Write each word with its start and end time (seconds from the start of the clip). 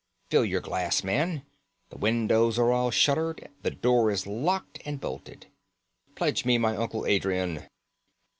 Fill 0.31 0.43
your 0.43 0.61
glass, 0.61 1.03
man! 1.03 1.43
The 1.91 1.97
windows 1.99 2.57
are 2.57 2.71
all 2.71 2.89
shuttered, 2.89 3.49
the 3.61 3.69
door 3.69 4.09
is 4.09 4.25
locked 4.25 4.81
and 4.83 4.99
bolted. 4.99 5.45
Pledge 6.15 6.43
me 6.43 6.57
my 6.57 6.75
uncle 6.75 7.05
Adrian! 7.05 7.67